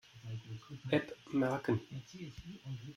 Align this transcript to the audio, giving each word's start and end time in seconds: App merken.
App 0.97 1.07
merken. 1.31 1.77